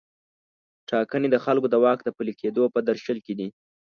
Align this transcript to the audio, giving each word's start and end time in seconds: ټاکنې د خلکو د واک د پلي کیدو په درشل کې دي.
ټاکنې 0.89 1.27
د 1.31 1.37
خلکو 1.45 1.67
د 1.69 1.75
واک 1.83 1.99
د 2.03 2.09
پلي 2.17 2.33
کیدو 2.41 2.63
په 2.73 2.79
درشل 2.89 3.17
کې 3.25 3.33
دي. 3.39 3.47